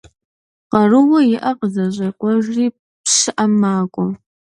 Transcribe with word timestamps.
Къарууэ 0.69 1.19
иӀэр 1.35 1.55
къызэщӀекъуэжри, 1.59 2.65
пщыӏэм 3.03 3.51
макӀуэ. 3.61 4.07